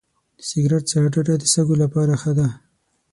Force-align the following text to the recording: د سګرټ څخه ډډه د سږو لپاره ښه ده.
د 0.37 0.41
سګرټ 0.49 0.83
څخه 0.91 1.07
ډډه 1.13 1.35
د 1.41 1.43
سږو 1.53 1.75
لپاره 1.83 2.13
ښه 2.21 2.31
ده. 2.37 2.47